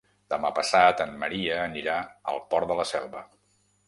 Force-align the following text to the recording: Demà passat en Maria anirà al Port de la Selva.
Demà 0.33 0.49
passat 0.59 1.03
en 1.03 1.11
Maria 1.23 1.59
anirà 1.65 1.97
al 2.33 2.41
Port 2.55 2.73
de 2.73 2.79
la 2.81 2.87
Selva. 2.93 3.23